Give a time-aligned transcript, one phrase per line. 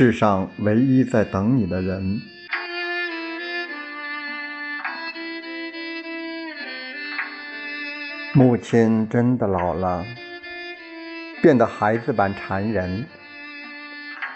[0.00, 2.22] 世上唯一在等你的人。
[8.32, 10.06] 母亲真的老了，
[11.42, 13.06] 变得孩子般缠人。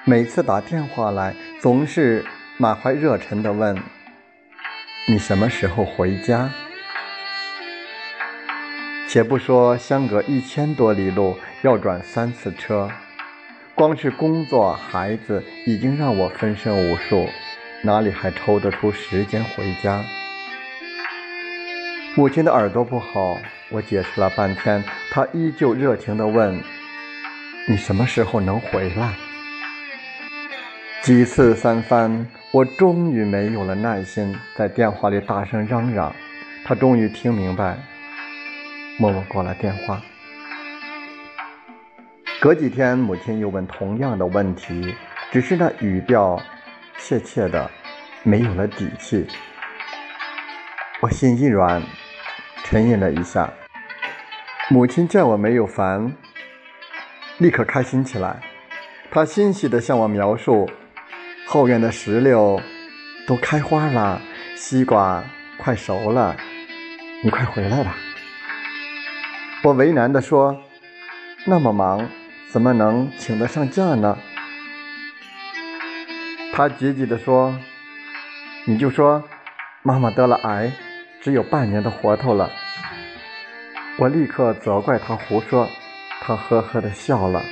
[0.04, 2.24] 每次打电话来，总是
[2.56, 3.78] 满怀热忱地问
[5.06, 6.50] ：“你什么时候回家？”
[9.06, 12.90] 且不说相隔一千多里路要转三次车，
[13.74, 17.26] 光是工作、孩子已经让我分身无术，
[17.82, 20.04] 哪里还抽得出时间回家？
[22.14, 23.38] 母亲的耳朵不好，
[23.70, 26.60] 我解释了半天，她依旧热情地问
[27.66, 29.14] ：“你什么时候能回来？”
[31.02, 36.14] 几次三番，我终于没有了耐心，在电话里大声嚷嚷。
[36.62, 37.76] 她终于听明白。
[38.98, 40.00] 默默挂了电话。
[42.42, 44.96] 隔几天，母亲又问同样的问题，
[45.30, 46.42] 只是那语调
[46.98, 47.70] 怯怯的，
[48.24, 49.24] 没有了底气。
[51.00, 51.80] 我心一软，
[52.64, 53.48] 沉吟了一下。
[54.68, 56.12] 母亲见我没有烦，
[57.38, 58.42] 立刻开心起来。
[59.08, 60.68] 她欣喜地向我描述：
[61.46, 62.60] 后院的石榴
[63.24, 64.20] 都开花了，
[64.56, 65.22] 西瓜
[65.58, 66.34] 快熟了，
[67.22, 67.94] 你快回来吧。
[69.62, 70.60] 我为难地说
[71.46, 72.08] ：“那么忙，
[72.52, 74.18] 怎么能请得上假呢？”
[76.52, 77.58] 他急急地说
[78.68, 79.24] ：“你就说
[79.82, 80.70] 妈妈得了癌，
[81.22, 82.50] 只有半年的活头了。”
[83.96, 85.66] 我立刻责怪他胡说，
[86.20, 87.42] 他呵呵地笑了。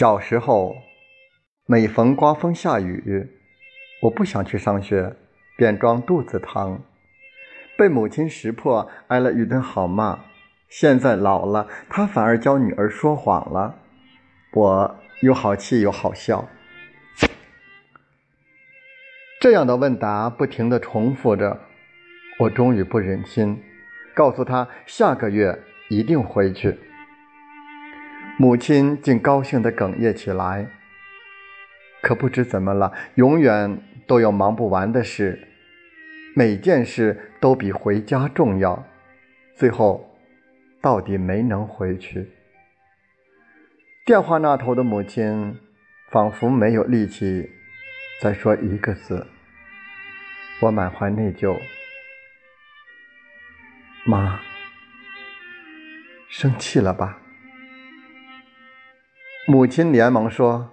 [0.00, 0.78] 小时候，
[1.66, 3.28] 每逢刮风下雨，
[4.00, 5.14] 我不想去上学，
[5.58, 6.80] 便装肚子疼，
[7.76, 10.20] 被母亲识破，挨了一顿好骂。
[10.70, 13.74] 现在老了，她反而教女儿说谎了，
[14.54, 16.48] 我又好气又好笑。
[19.38, 21.60] 这样的问答不停地重复着，
[22.38, 23.62] 我终于不忍心，
[24.14, 26.78] 告诉她下个月一定回去。
[28.40, 30.66] 母亲竟高兴地哽咽起来。
[32.00, 35.46] 可不知怎么了，永远都有忙不完的事，
[36.34, 38.82] 每件事都比回家重要。
[39.54, 40.16] 最后，
[40.80, 42.30] 到底没能回去。
[44.06, 45.58] 电话那头的母亲
[46.10, 47.50] 仿佛没有力气
[48.22, 49.26] 再说一个字。
[50.62, 51.60] 我满怀内疚。
[54.06, 54.40] 妈，
[56.26, 57.18] 生气了吧？
[59.50, 60.70] 母亲连忙说：“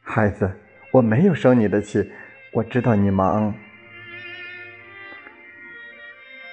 [0.00, 0.50] 孩子，
[0.92, 2.10] 我没有生你的气，
[2.54, 3.52] 我知道你忙。”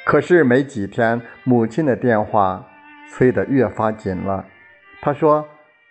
[0.06, 2.68] 可是没几天，母亲的电话
[3.10, 4.46] 催得越发紧了。
[5.00, 5.48] 她说：“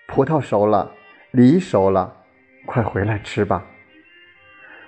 [0.06, 0.92] 葡萄熟了，
[1.30, 2.14] 梨熟了，
[2.66, 3.64] 快回来吃吧。”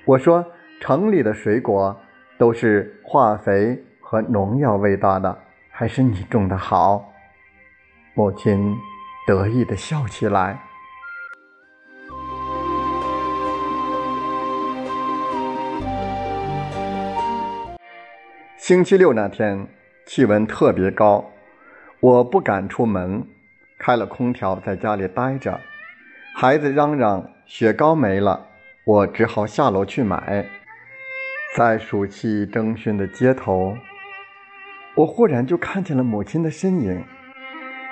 [0.04, 0.44] 我说
[0.78, 1.98] ：“城里的水果
[2.36, 5.38] 都是化肥和农药味道的，
[5.70, 7.14] 还是你种的好。”
[8.12, 8.76] 母亲。
[9.26, 10.58] 得意的笑起来。
[18.56, 19.66] 星期六那天
[20.06, 21.32] 气温特别高，
[21.98, 23.26] 我不敢出门，
[23.78, 25.60] 开了空调在家里待着。
[26.36, 28.46] 孩子嚷嚷雪糕没了，
[28.84, 30.46] 我只好下楼去买。
[31.56, 33.76] 在暑气蒸熏的街头，
[34.94, 37.04] 我忽然就看见了母亲的身影，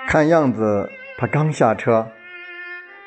[0.07, 0.89] 看样子。
[1.19, 2.07] 他刚下车，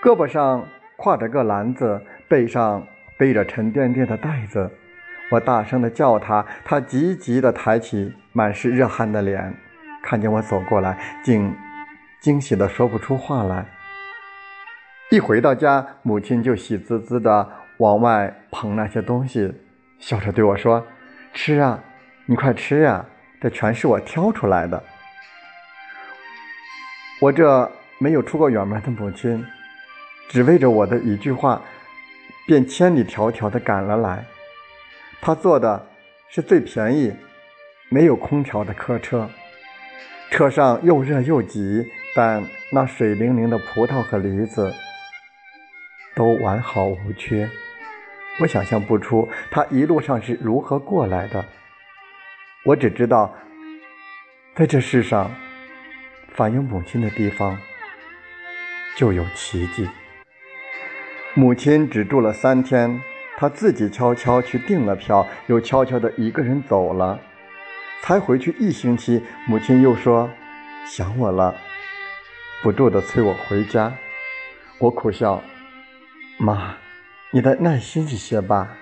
[0.03, 0.69] 胳膊上
[0.99, 1.99] 挎着个篮子，
[2.29, 2.87] 背上
[3.17, 4.71] 背着沉甸甸的袋子。
[5.31, 9.55] 我大声地叫他，他急急地抬起满是热汗的脸，
[10.03, 11.57] 看见我走过来，竟
[12.21, 13.65] 惊喜地说不出话来。
[15.11, 17.49] 一回到家，母亲就喜滋滋地
[17.79, 19.55] 往外捧那些东西，
[19.99, 20.87] 笑着对我说
[21.33, 21.83] ：“吃啊，
[22.27, 23.07] 你快吃呀，
[23.41, 24.85] 这全是我挑出来的。”
[27.23, 27.73] 我这。
[28.03, 29.47] 没有出过远门的母亲，
[30.29, 31.63] 只为着我的一句话，
[32.49, 34.25] 便千里迢迢地赶了来。
[35.21, 35.87] 他坐的
[36.29, 37.15] 是最便宜、
[37.89, 39.31] 没有空调的客车，
[40.33, 44.75] 车上又热又挤，但那水灵灵的葡萄和梨子
[46.17, 47.49] 都完好无缺。
[48.41, 51.45] 我想象不出她一路上是如何过来的。
[52.65, 53.33] 我只知道，
[54.57, 55.31] 在这世上，
[56.35, 57.57] 反映母亲的地方，
[58.97, 59.89] 就有奇迹。
[61.35, 63.01] 母亲只住了三天，
[63.37, 67.19] 她自己悄悄去订了票，又悄悄的一个人走了。
[68.03, 70.29] 才回去一星期，母亲又说
[70.87, 71.55] 想我了，
[72.63, 73.93] 不住的催我回家。
[74.79, 75.43] 我苦笑，
[76.39, 76.77] 妈，
[77.31, 78.77] 你再耐心一些吧。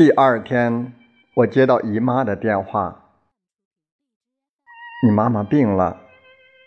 [0.00, 0.94] 第二天，
[1.34, 3.10] 我接到姨妈的电话
[5.04, 6.00] ：“你妈妈病了，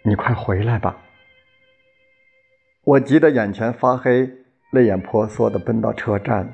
[0.03, 0.95] 你快回来吧。”
[2.85, 4.29] 我急得眼前发黑，
[4.69, 6.53] 泪眼婆娑的奔到车站，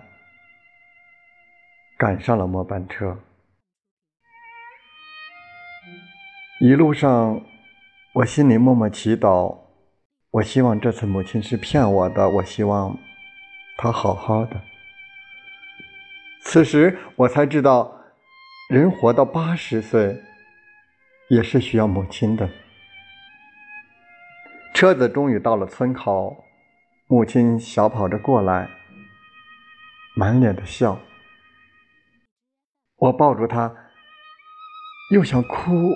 [1.97, 3.19] 赶上了末班车。
[6.61, 7.41] 一路上，
[8.13, 9.53] 我心里默默祈祷：
[10.31, 12.97] 我希望这次母亲是骗我的，我希望
[13.77, 14.68] 她好好的。
[16.41, 18.01] 此时我才知道，
[18.69, 20.21] 人活到八十岁，
[21.29, 22.49] 也是需要母亲的。
[24.73, 26.43] 车子终于到了村口，
[27.07, 28.69] 母亲小跑着过来，
[30.15, 30.97] 满脸的笑。
[32.95, 33.75] 我抱住她，
[35.11, 35.91] 又想哭，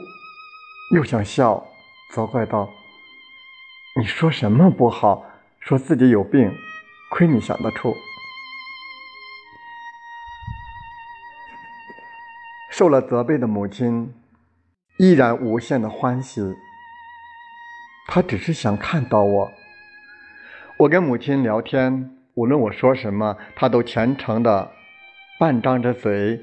[0.94, 1.66] 又想笑，
[2.12, 2.70] 责怪道
[3.98, 5.26] ：“你说什么不好？
[5.60, 6.52] 说自己有病，
[7.12, 7.94] 亏你想得出。”
[12.76, 14.12] 受了责备的母亲
[14.98, 16.42] 依然无限的欢喜，
[18.08, 19.52] 她只是想看到我。
[20.80, 24.72] 我跟母亲聊天，无论我说什么，她都虔诚的
[25.40, 26.42] 半张着嘴，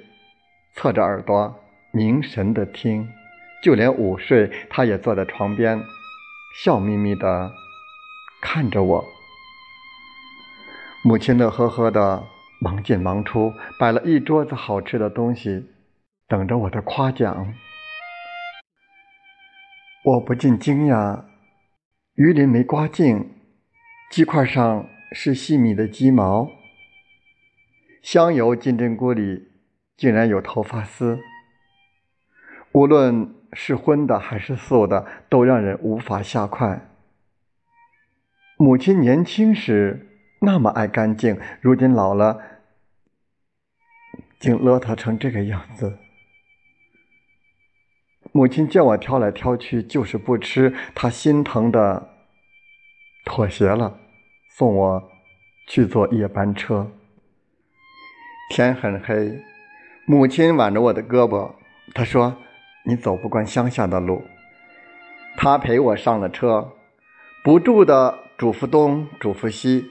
[0.77, 1.53] 侧着耳朵，
[1.95, 3.09] 凝神的听。
[3.61, 5.83] 就连午睡，她也坐在床边，
[6.63, 7.51] 笑眯眯的
[8.41, 9.05] 看着我。
[11.03, 12.23] 母亲乐呵呵的
[12.61, 15.67] 忙进忙出，摆了一桌子好吃的东西。
[16.31, 17.53] 等着我的夸奖，
[20.05, 21.25] 我不禁惊讶：
[22.15, 23.35] 鱼鳞没刮净，
[24.13, 26.49] 鸡块上是细密的鸡毛，
[28.01, 29.51] 香油金针菇里
[29.97, 31.19] 竟然有头发丝。
[32.71, 36.81] 无论是荤的还是素的，都让人无法下筷。
[38.57, 40.07] 母亲年轻时
[40.43, 42.41] 那么爱干净，如今老了，
[44.39, 45.99] 竟邋遢成这个样子。
[48.33, 50.75] 母亲叫我挑来挑去，就是不吃。
[50.95, 52.11] 她心疼的
[53.25, 53.99] 妥协了，
[54.51, 55.11] 送我
[55.67, 56.91] 去坐夜班车。
[58.51, 59.41] 天很黑，
[60.07, 61.53] 母亲挽着我的胳膊，
[61.95, 62.37] 她说
[62.87, 64.23] ：“你走不惯乡下的路。”
[65.37, 66.73] 她陪我上了车，
[67.45, 69.91] 不住的嘱咐东嘱咐西。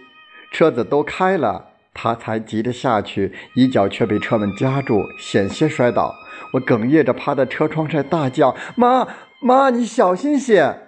[0.51, 1.68] 车子都开了，
[2.01, 6.15] 他才急着下去，一脚却被车门夹住，险些摔倒。
[6.53, 9.05] 我哽咽着趴在车窗上大叫：“妈
[9.41, 10.87] 妈，你小心些！”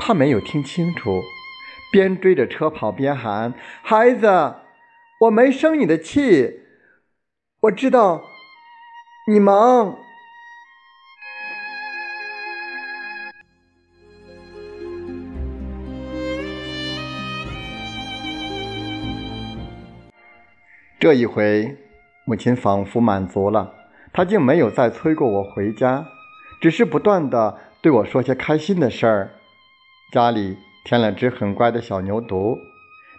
[0.00, 1.20] 他没有听清楚，
[1.90, 3.52] 边追着车跑边喊
[3.82, 4.28] ：“孩子，
[5.22, 6.60] 我没生你的气，
[7.62, 8.22] 我知道
[9.26, 9.98] 你忙。”
[21.06, 21.76] 这一回。
[22.24, 23.72] 母亲仿佛满足了，
[24.12, 26.04] 她竟没有再催过我回家，
[26.60, 29.30] 只是不断的对我说些开心的事儿。
[30.10, 32.58] 家里添了只很乖的小牛犊，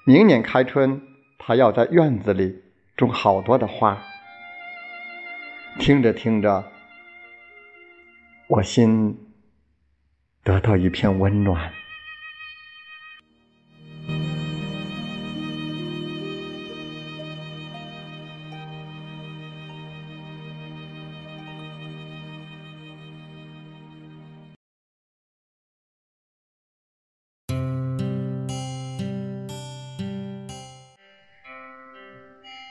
[0.05, 1.01] 明年开春，
[1.39, 2.61] 她要在院子里
[2.97, 3.97] 种好多的花。
[5.79, 6.65] 听着听着，
[8.49, 9.17] 我心
[10.43, 11.71] 得到一片温暖。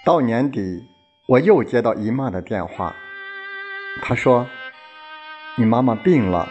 [0.07, 0.89] 到年底，
[1.27, 2.95] 我又接到姨妈的电话，
[4.01, 4.47] 她说
[5.59, 6.49] ：“你妈妈病了，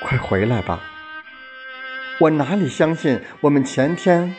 [0.00, 0.80] 快回来吧。”
[2.18, 3.20] 我哪里相信？
[3.42, 4.34] 我们前天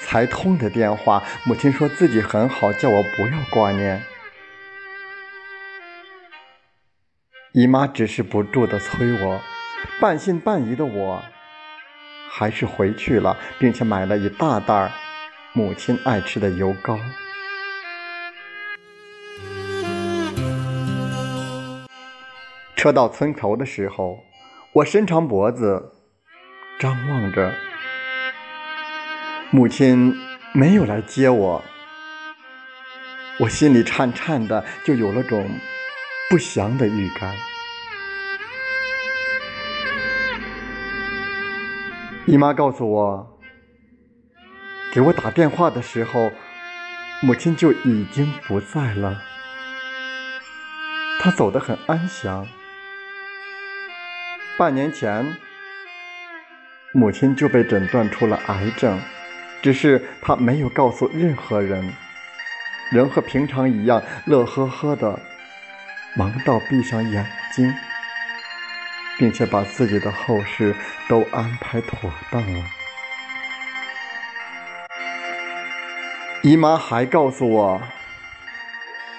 [0.00, 4.02] 才通的电话，母亲说自己很好，叫我不要挂念。
[7.54, 9.40] 姨妈只是不住的催我，
[9.98, 11.24] 半信半疑的我，
[12.28, 14.92] 还是回去了，并且买了一大袋
[15.54, 17.00] 母亲爱吃的油糕。
[22.84, 24.18] 车到村头的时候，
[24.74, 25.90] 我伸长脖子，
[26.78, 27.54] 张望着。
[29.50, 30.14] 母亲
[30.52, 31.64] 没有来接我，
[33.40, 35.48] 我心里颤颤的，就有了种
[36.28, 37.34] 不祥的预感。
[42.26, 43.40] 姨妈告诉我，
[44.92, 46.30] 给我打电话的时候，
[47.22, 49.22] 母亲就已经不在了，
[51.18, 52.46] 她走得很安详。
[54.56, 55.36] 半年前，
[56.92, 59.00] 母亲就被诊断出了癌症，
[59.60, 61.92] 只是她没有告诉任何人，
[62.92, 65.18] 仍和平常一样乐呵呵的，
[66.14, 67.74] 忙到闭上眼睛，
[69.18, 70.72] 并且把自己的后事
[71.08, 72.64] 都安排妥当了。
[76.42, 77.82] 姨妈还告诉我，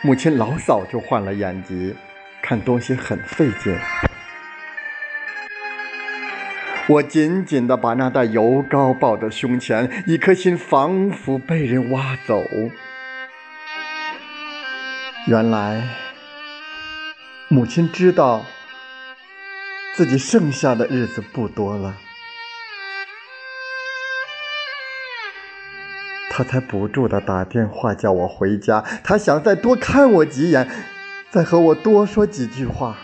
[0.01, 1.93] 母亲老早就患了眼疾，
[2.41, 3.77] 看东西很费劲。
[6.87, 12.43] 我紧紧地把那袋油膏抱在胸前，一颗心仿佛被人挖走。
[15.25, 15.81] 原来，
[17.47, 18.45] 母亲知道
[19.95, 21.95] 自己剩下的日子不多了，
[26.29, 28.83] 她才不住地打电话叫我回家。
[29.03, 30.69] 她想再多看我几眼，
[31.31, 32.95] 再和我多说几句话。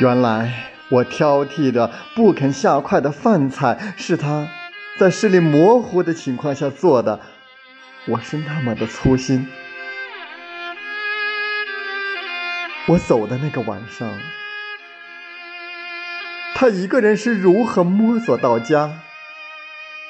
[0.00, 0.73] 原来。
[0.90, 4.48] 我挑剔的不肯下筷的饭菜，是他
[4.98, 7.20] 在视力模糊的情况下做的。
[8.06, 9.48] 我是那么的粗心。
[12.86, 14.06] 我走的那个晚上，
[16.54, 19.00] 他一个人是如何摸索到家？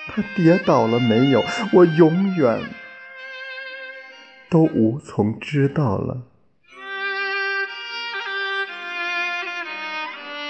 [0.08, 1.42] 他跌倒了没有？
[1.72, 2.60] 我永远
[4.50, 6.22] 都无从知道了。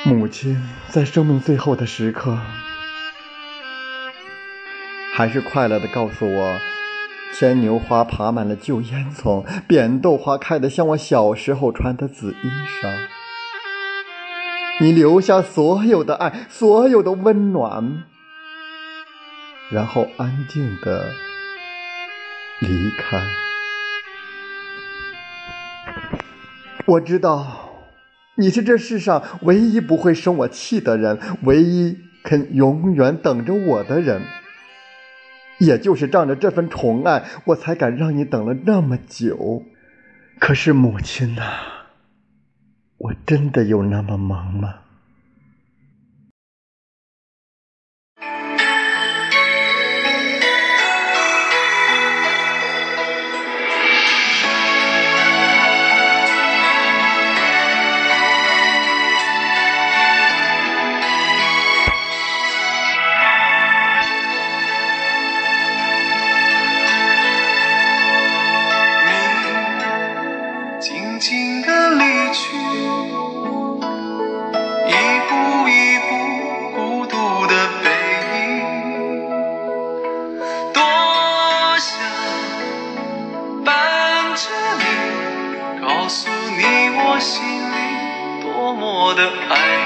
[0.06, 2.38] 母亲在生命最后的时刻，
[5.14, 6.58] 还是快乐的告诉我：
[7.32, 12.48] 牵牛花爬满了旧烟囱，扁豆花开得像我小时候穿的紫衣
[12.82, 12.92] 裳。
[14.80, 18.02] 你留下所有的爱，所有的温暖，
[19.70, 21.14] 然后安静的
[22.60, 23.22] 离开。
[26.84, 27.63] 我知道。
[28.36, 34.22] 你是这世上唯一不会生我气的人，唯一肯永远等着我的人。
[35.58, 39.62] 也就是仗着这份宠爱，我才敢让你等了那么久。
[40.40, 41.42] 可是母亲呐，
[42.98, 44.83] 我真的有那么忙吗？
[89.04, 89.83] 我的爱。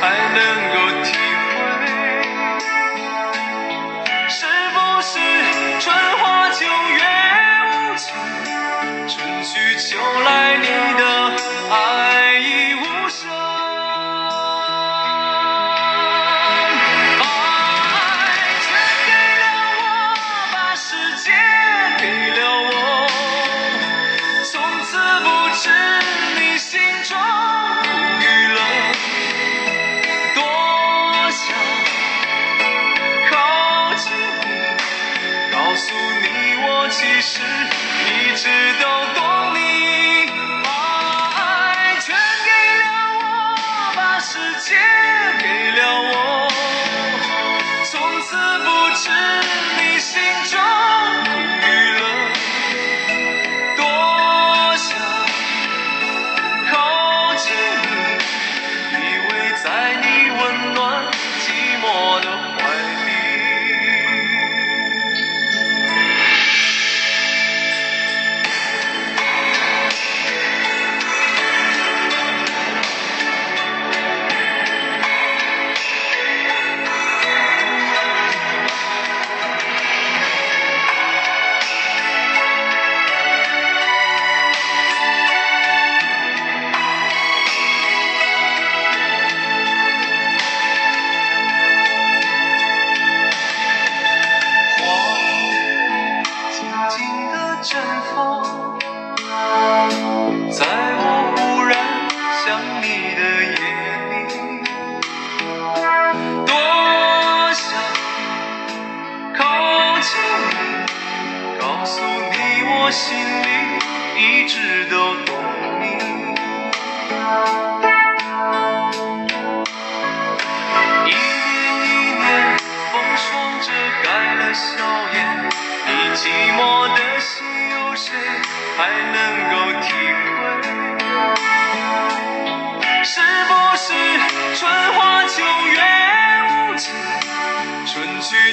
[0.00, 1.27] 还能够听。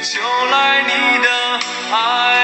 [0.05, 0.19] 修
[0.51, 1.29] 来你的
[1.91, 2.34] 爱。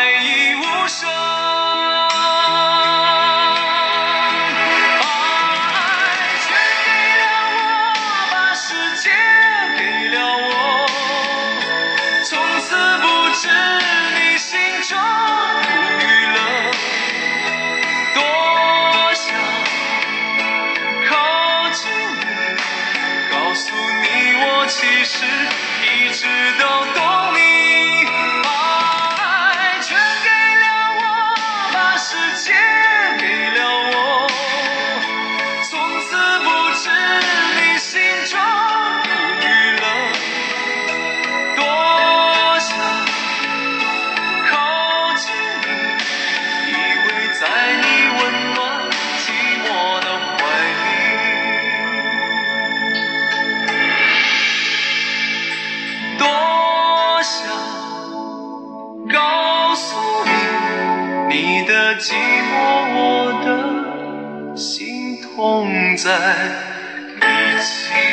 [62.01, 62.15] 寂寞，
[62.95, 62.99] 我
[63.45, 66.09] 的心痛在
[67.17, 68.10] 一起。